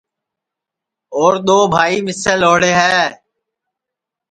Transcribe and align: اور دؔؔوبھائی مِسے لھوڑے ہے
اور 1.15 1.33
دؔؔوبھائی 1.45 1.97
مِسے 2.05 2.33
لھوڑے 2.41 2.71
ہے 2.81 3.01